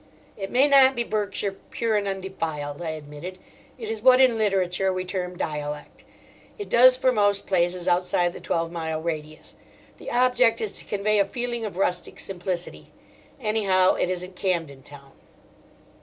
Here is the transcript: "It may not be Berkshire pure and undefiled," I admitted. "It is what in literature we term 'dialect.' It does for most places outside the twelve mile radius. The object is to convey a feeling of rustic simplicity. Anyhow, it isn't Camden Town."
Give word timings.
"It 0.35 0.49
may 0.49 0.67
not 0.67 0.95
be 0.95 1.03
Berkshire 1.03 1.51
pure 1.69 1.95
and 1.95 2.07
undefiled," 2.07 2.81
I 2.81 2.89
admitted. 2.89 3.37
"It 3.77 3.87
is 3.87 4.01
what 4.01 4.19
in 4.19 4.35
literature 4.35 4.91
we 4.91 5.05
term 5.05 5.37
'dialect.' 5.37 6.05
It 6.57 6.69
does 6.69 6.97
for 6.97 7.11
most 7.11 7.45
places 7.45 7.87
outside 7.87 8.33
the 8.33 8.39
twelve 8.41 8.71
mile 8.71 8.99
radius. 8.99 9.55
The 9.97 10.09
object 10.09 10.59
is 10.59 10.71
to 10.79 10.85
convey 10.85 11.19
a 11.19 11.23
feeling 11.25 11.65
of 11.65 11.77
rustic 11.77 12.19
simplicity. 12.19 12.89
Anyhow, 13.39 13.93
it 13.93 14.09
isn't 14.09 14.35
Camden 14.35 14.81
Town." 14.81 15.11